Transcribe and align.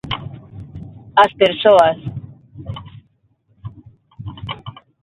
As 1.23 1.31
persoas. 1.41 1.99